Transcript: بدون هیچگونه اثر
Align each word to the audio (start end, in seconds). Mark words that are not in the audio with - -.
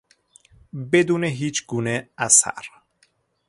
بدون 0.91 1.23
هیچگونه 1.23 2.09
اثر 2.17 2.65